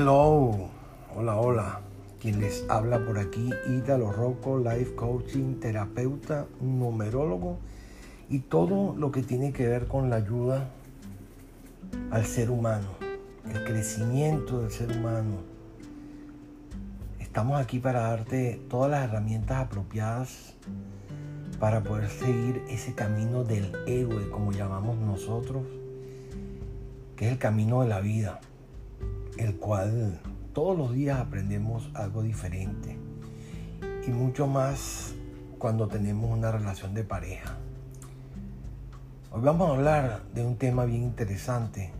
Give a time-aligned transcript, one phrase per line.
[0.00, 0.70] Hello,
[1.16, 1.80] hola, hola.
[2.20, 7.58] Quien les habla por aquí, Ítalo Rocco, life coaching, terapeuta, numerólogo
[8.30, 10.70] y todo lo que tiene que ver con la ayuda
[12.12, 12.86] al ser humano,
[13.52, 15.38] el crecimiento del ser humano.
[17.18, 20.54] Estamos aquí para darte todas las herramientas apropiadas
[21.58, 25.64] para poder seguir ese camino del héroe, como llamamos nosotros,
[27.16, 28.38] que es el camino de la vida,
[29.36, 30.20] el cual
[30.52, 32.98] todos los días aprendemos algo diferente
[34.06, 35.14] y mucho más
[35.58, 37.56] cuando tenemos una relación de pareja.
[39.30, 41.92] Hoy vamos a hablar de un tema bien interesante,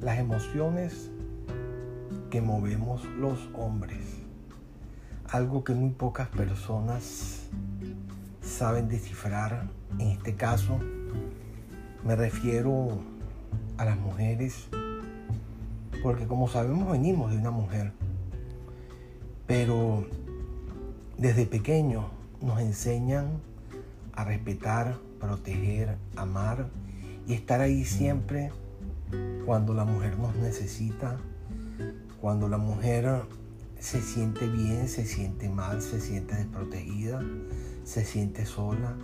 [0.00, 1.10] las emociones
[2.30, 4.22] que movemos los hombres,
[5.28, 7.48] algo que muy pocas personas
[8.40, 9.68] saben descifrar.
[9.98, 10.78] En este caso
[12.04, 13.00] me refiero
[13.76, 14.68] a las mujeres,
[16.06, 17.92] porque como sabemos venimos de una mujer,
[19.44, 20.06] pero
[21.18, 22.04] desde pequeños
[22.40, 23.40] nos enseñan
[24.12, 26.68] a respetar, proteger, amar
[27.26, 28.52] y estar ahí siempre
[29.44, 31.16] cuando la mujer nos necesita,
[32.20, 33.22] cuando la mujer
[33.80, 37.20] se siente bien, se siente mal, se siente desprotegida,
[37.82, 38.96] se siente sola,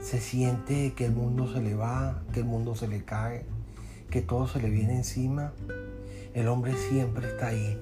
[0.00, 3.46] se siente que el mundo se le va, que el mundo se le cae,
[4.10, 5.52] que todo se le viene encima.
[6.34, 7.78] El hombre siempre está ahí,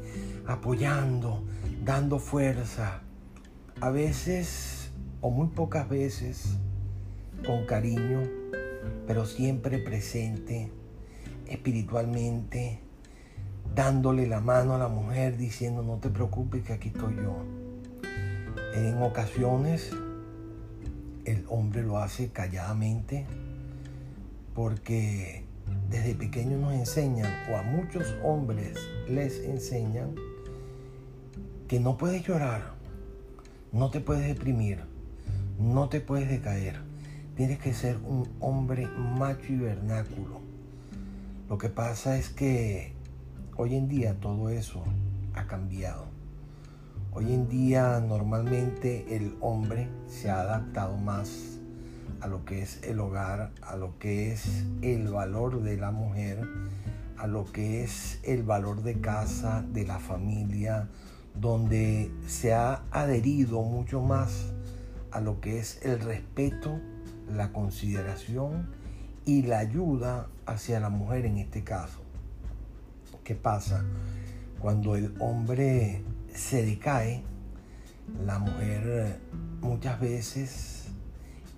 [0.47, 1.45] apoyando,
[1.85, 3.03] dando fuerza.
[3.81, 6.59] A veces, o muy pocas veces,
[7.47, 8.23] con cariño,
[9.07, 10.71] pero siempre presente
[11.47, 12.81] espiritualmente,
[13.75, 17.37] dándole la mano a la mujer, diciendo, no te preocupes que aquí estoy yo.
[18.75, 19.91] En ocasiones
[21.25, 23.27] el hombre lo hace calladamente
[24.55, 25.45] porque
[25.89, 30.15] desde pequeño nos enseñan, o a muchos hombres les enseñan,
[31.69, 32.75] que no puedes llorar,
[33.73, 34.81] no te puedes deprimir,
[35.59, 36.81] no te puedes decaer.
[37.37, 40.41] Tienes que ser un hombre macho y vernáculo.
[41.49, 42.93] Lo que pasa es que
[43.57, 44.83] hoy en día todo eso
[45.35, 46.07] ha cambiado.
[47.13, 51.60] Hoy en día normalmente el hombre se ha adaptado más
[52.21, 56.47] a lo que es el hogar, a lo que es el valor de la mujer,
[57.17, 60.89] a lo que es el valor de casa, de la familia,
[61.35, 64.53] donde se ha adherido mucho más
[65.11, 66.81] a lo que es el respeto,
[67.29, 68.69] la consideración
[69.25, 72.01] y la ayuda hacia la mujer en este caso.
[73.25, 73.85] ¿Qué pasa?
[74.59, 76.03] Cuando el hombre
[76.35, 77.23] se decae,
[78.25, 79.21] la mujer
[79.61, 80.89] muchas veces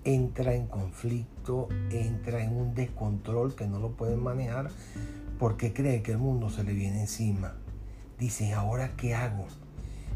[0.03, 4.69] entra en conflicto, entra en un descontrol que no lo puede manejar
[5.39, 7.55] porque cree que el mundo se le viene encima.
[8.19, 9.45] Dice, ¿ahora qué hago?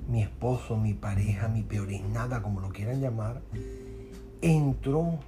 [0.09, 3.41] Mi esposo, mi pareja, mi peor es nada, como lo quieran llamar,
[4.41, 5.19] entró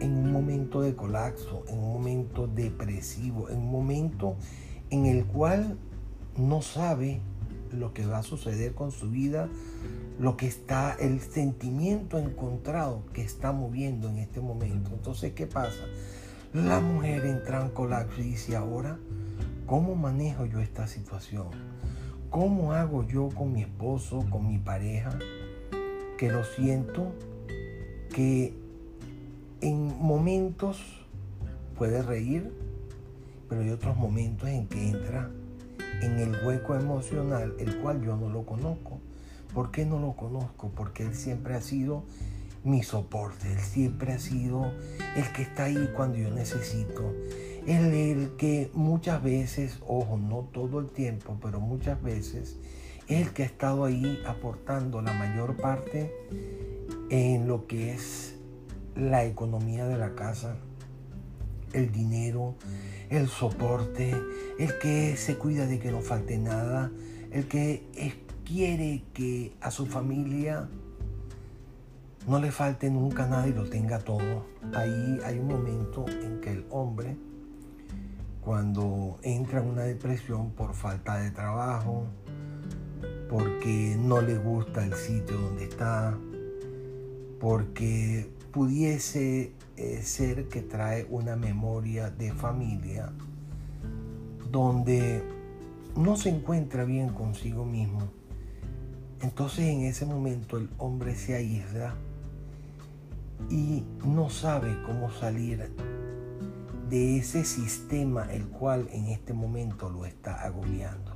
[0.00, 4.36] en un momento de colapso, en un momento depresivo, en un momento
[4.90, 5.78] en el cual
[6.36, 7.20] no sabe
[7.76, 9.48] lo que va a suceder con su vida,
[10.18, 14.90] lo que está, el sentimiento encontrado que está moviendo en este momento.
[14.92, 15.84] Entonces, ¿qué pasa?
[16.52, 18.98] La mujer entra en colapso y dice, ahora,
[19.66, 21.48] ¿cómo manejo yo esta situación?
[22.30, 25.18] ¿Cómo hago yo con mi esposo, con mi pareja?
[26.18, 27.12] Que lo siento,
[28.14, 28.54] que
[29.60, 30.80] en momentos
[31.76, 32.52] puede reír,
[33.48, 35.30] pero hay otros momentos en que entra
[36.02, 39.00] en el hueco emocional, el cual yo no lo conozco.
[39.54, 40.70] ¿Por qué no lo conozco?
[40.74, 42.04] Porque Él siempre ha sido
[42.64, 44.72] mi soporte, Él siempre ha sido
[45.16, 47.14] el que está ahí cuando yo necesito.
[47.66, 52.58] Él es el que muchas veces, ojo, no todo el tiempo, pero muchas veces,
[53.08, 56.12] es el que ha estado ahí aportando la mayor parte
[57.10, 58.36] en lo que es
[58.94, 60.56] la economía de la casa,
[61.72, 62.54] el dinero,
[63.10, 64.14] el soporte,
[64.58, 66.90] el que se cuida de que no falte nada,
[67.30, 67.84] el que
[68.44, 70.68] quiere que a su familia
[72.26, 74.46] no le falte nunca nada y lo tenga todo.
[74.74, 77.16] Ahí hay un momento en que el hombre,
[78.40, 82.04] cuando entra en una depresión por falta de trabajo,
[83.28, 86.16] porque no le gusta el sitio donde está,
[87.40, 93.12] porque pudiese eh, ser que trae una memoria de familia
[94.50, 95.22] donde
[95.94, 98.08] no se encuentra bien consigo mismo.
[99.20, 101.96] Entonces en ese momento el hombre se aísla
[103.50, 105.70] y no sabe cómo salir
[106.88, 111.14] de ese sistema el cual en este momento lo está agobiando.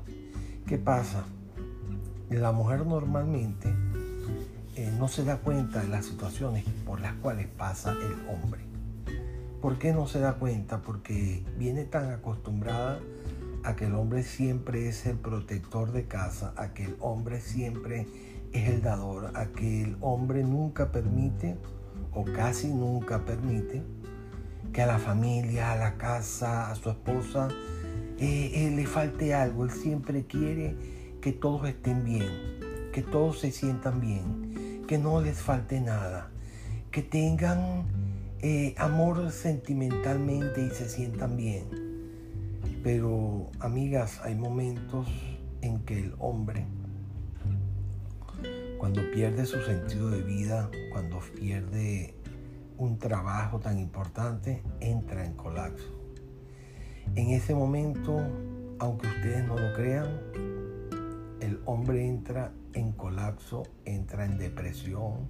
[0.66, 1.25] ¿Qué pasa?
[2.28, 3.75] La mujer normalmente
[4.76, 8.61] eh, no se da cuenta de las situaciones por las cuales pasa el hombre.
[9.61, 10.81] ¿Por qué no se da cuenta?
[10.81, 12.99] Porque viene tan acostumbrada
[13.62, 18.06] a que el hombre siempre es el protector de casa, a que el hombre siempre
[18.52, 21.56] es el dador, a que el hombre nunca permite
[22.12, 23.82] o casi nunca permite
[24.72, 27.49] que a la familia, a la casa, a su esposa
[28.19, 29.64] eh, eh, le falte algo.
[29.64, 30.75] Él siempre quiere
[31.20, 32.28] que todos estén bien,
[32.93, 34.50] que todos se sientan bien,
[34.90, 36.32] que no les falte nada,
[36.90, 37.84] que tengan
[38.40, 41.69] eh, amor sentimentalmente y se sientan bien.
[42.82, 45.06] Pero, amigas, hay momentos
[45.60, 46.66] en que el hombre,
[48.78, 52.16] cuando pierde su sentido de vida, cuando pierde
[52.76, 55.86] un trabajo tan importante, entra en colapso.
[57.14, 58.19] En ese momento,
[58.81, 60.08] aunque ustedes no lo crean,
[61.40, 65.28] el hombre entra en colapso, entra en depresión,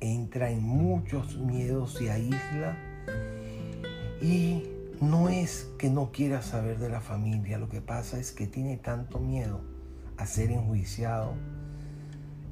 [0.00, 2.76] entra en muchos miedos, se aísla.
[4.20, 4.64] Y
[5.00, 8.76] no es que no quiera saber de la familia, lo que pasa es que tiene
[8.76, 9.60] tanto miedo
[10.16, 11.34] a ser enjuiciado,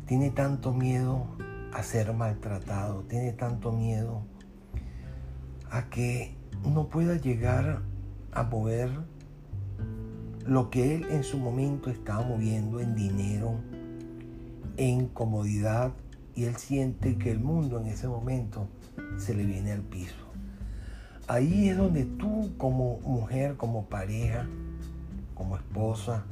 [0.06, 1.26] tiene tanto miedo
[1.72, 4.22] a ser maltratado, tiene tanto miedo
[5.70, 7.82] a que no pueda llegar
[8.32, 8.90] a mover
[10.46, 13.58] lo que él en su momento estaba moviendo en dinero,
[14.76, 15.92] en comodidad,
[16.34, 18.68] y él siente que el mundo en ese momento
[19.18, 20.14] se le viene al piso.
[21.28, 24.46] Ahí es donde tú como mujer, como pareja,
[25.34, 26.24] como esposa,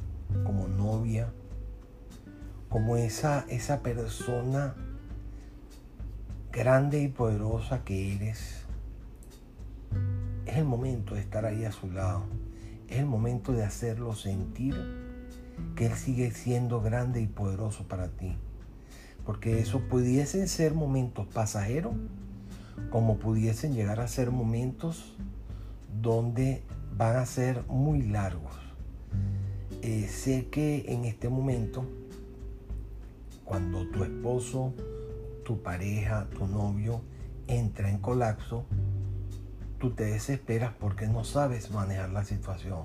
[0.45, 1.33] como novia,
[2.69, 4.75] como esa, esa persona
[6.51, 8.65] grande y poderosa que eres,
[10.45, 12.23] es el momento de estar ahí a su lado.
[12.87, 15.04] Es el momento de hacerlo sentir
[15.75, 18.35] que Él sigue siendo grande y poderoso para ti
[19.25, 21.95] porque eso pudiesen ser momentos pasajeros,
[22.91, 25.15] como pudiesen llegar a ser momentos
[26.01, 26.63] donde
[26.95, 28.53] van a ser muy largos.
[29.81, 31.85] Eh, sé que en este momento,
[33.43, 34.73] cuando tu esposo,
[35.43, 37.01] tu pareja, tu novio
[37.47, 38.65] entra en colapso,
[39.79, 42.83] tú te desesperas porque no sabes manejar la situación.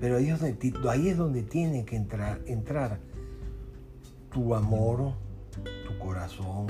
[0.00, 3.00] Pero ahí es donde, ahí es donde tiene que entrar, entrar
[4.30, 5.14] tu amor,
[5.86, 6.66] tu corazón,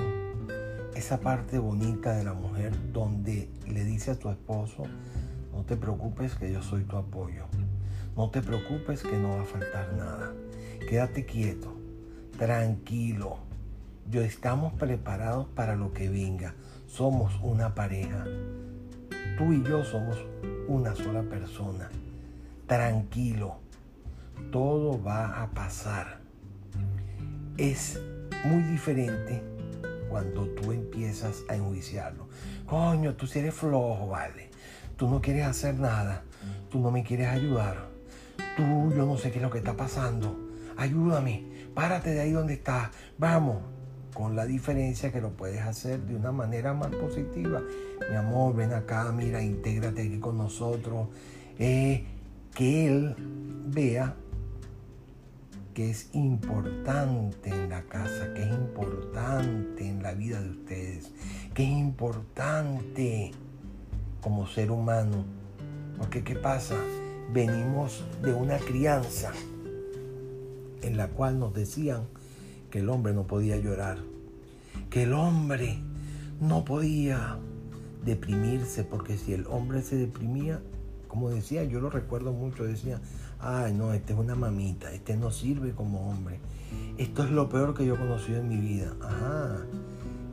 [0.95, 4.85] esa parte bonita de la mujer donde le dice a tu esposo,
[5.53, 7.45] no te preocupes que yo soy tu apoyo,
[8.17, 10.33] no te preocupes que no va a faltar nada,
[10.89, 11.75] quédate quieto,
[12.37, 13.39] tranquilo,
[14.11, 16.55] yo estamos preparados para lo que venga,
[16.87, 18.25] somos una pareja,
[19.37, 20.19] tú y yo somos
[20.67, 21.91] una sola persona,
[22.69, 23.57] tranquilo,
[24.53, 26.21] todo va a pasar.
[27.57, 28.01] Es
[28.45, 29.43] muy diferente
[30.09, 32.29] cuando tú empiezas a enjuiciarlo.
[32.67, 34.51] Coño, tú si eres flojo, vale.
[34.97, 36.23] Tú no quieres hacer nada.
[36.71, 37.89] Tú no me quieres ayudar.
[38.57, 40.39] Tú, yo no sé qué es lo que está pasando.
[40.77, 41.45] Ayúdame.
[41.75, 42.91] Párate de ahí donde estás.
[43.17, 43.59] Vamos.
[44.15, 47.63] Con la diferencia que lo puedes hacer de una manera más positiva.
[48.11, 51.09] Mi amor, ven acá, mira, intégrate aquí con nosotros.
[51.59, 52.05] Eh,
[52.59, 53.15] que él
[53.69, 54.17] vea
[55.75, 61.13] que es importante en la casa, que es importante en la vida de ustedes,
[61.55, 63.31] que es importante
[64.21, 65.25] como ser humano.
[65.99, 66.75] Porque ¿qué pasa?
[67.33, 69.31] Venimos de una crianza
[70.83, 72.09] en la cual nos decían
[72.73, 73.99] que el hombre no podía llorar,
[74.91, 75.79] que el hombre
[76.41, 77.39] no podía
[78.05, 80.61] deprimirse, porque si el hombre se deprimía,
[81.09, 83.01] como decía, yo lo recuerdo mucho, decía,
[83.41, 86.39] ay no, este es una mamita, este no sirve como hombre.
[86.99, 88.95] Esto es lo peor que yo he conocido en mi vida.
[89.01, 89.59] Ajá.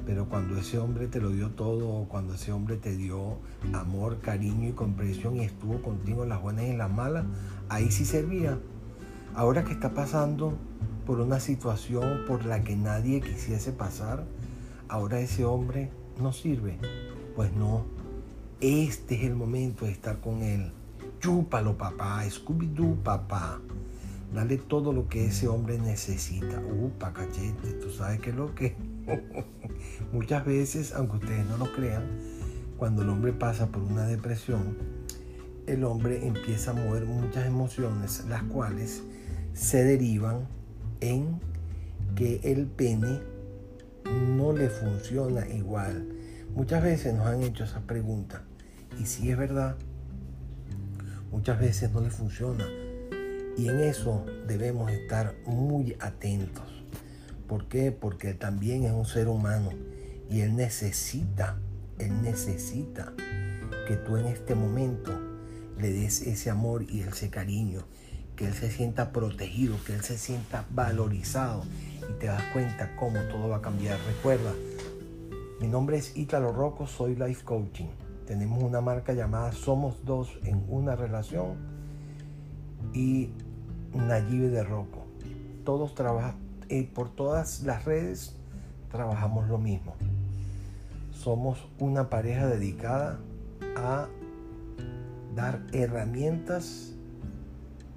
[0.05, 3.39] Pero cuando ese hombre te lo dio todo, cuando ese hombre te dio
[3.73, 7.25] amor, cariño y comprensión y estuvo contigo en las buenas y en las malas,
[7.69, 8.59] ahí sí servía.
[9.33, 10.53] Ahora que está pasando
[11.05, 14.25] por una situación por la que nadie quisiese pasar,
[14.89, 15.89] ahora ese hombre
[16.19, 16.77] no sirve.
[17.35, 17.85] Pues no,
[18.61, 20.71] este es el momento de estar con él.
[21.19, 22.23] Chúpalo, papá.
[22.25, 23.59] Scooby-Doo, papá.
[24.33, 26.59] Dale todo lo que ese hombre necesita.
[26.59, 27.73] Upa, cachete.
[27.81, 28.75] Tú sabes que es lo que.
[30.13, 32.03] Muchas veces, aunque ustedes no lo crean,
[32.77, 34.77] cuando el hombre pasa por una depresión,
[35.67, 39.03] el hombre empieza a mover muchas emociones, las cuales
[39.53, 40.47] se derivan
[41.01, 41.39] en
[42.15, 43.19] que el pene
[44.35, 46.14] no le funciona igual.
[46.53, 48.43] Muchas veces nos han hecho esa pregunta.
[48.99, 49.75] Y si es verdad,
[51.31, 52.65] muchas veces no le funciona.
[53.57, 56.85] Y en eso debemos estar muy atentos.
[57.47, 57.91] ¿Por qué?
[57.91, 59.71] Porque también es un ser humano
[60.29, 61.57] y él necesita,
[61.99, 63.13] él necesita
[63.87, 65.11] que tú en este momento
[65.79, 67.85] le des ese amor y ese cariño,
[68.35, 71.63] que él se sienta protegido, que él se sienta valorizado
[72.09, 73.99] y te das cuenta cómo todo va a cambiar.
[74.07, 74.53] Recuerda,
[75.59, 77.87] mi nombre es Italo Rocco, soy Life Coaching.
[78.27, 81.55] Tenemos una marca llamada Somos Dos en una relación
[82.93, 83.29] y
[83.93, 85.05] Nayibe de Rocco.
[85.63, 86.35] Todos trabajan,
[86.69, 88.35] eh, por todas las redes
[88.91, 89.95] trabajamos lo mismo.
[91.13, 93.19] Somos una pareja dedicada
[93.77, 94.07] a
[95.35, 96.93] dar herramientas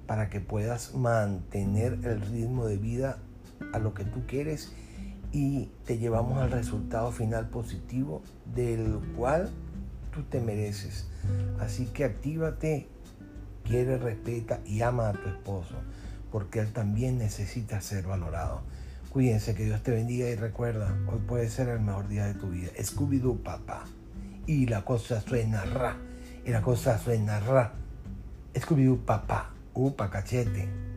[0.07, 3.17] para que puedas mantener el ritmo de vida
[3.73, 4.71] a lo que tú quieres
[5.31, 8.21] y te llevamos al resultado final positivo
[8.53, 9.49] del cual
[10.11, 11.07] tú te mereces.
[11.59, 12.87] Así que actívate,
[13.63, 15.75] quiere, respeta y ama a tu esposo,
[16.31, 18.61] porque él también necesita ser valorado.
[19.11, 22.49] Cuídense, que Dios te bendiga y recuerda, hoy puede ser el mejor día de tu
[22.49, 22.69] vida.
[22.77, 23.85] Scooby-Doo, papá.
[24.45, 25.97] Y la cosa suena ra.
[26.45, 27.73] Y la cosa suena ra.
[28.53, 29.51] Scooby-Doo, papá.
[29.73, 30.88] Upa, cachete.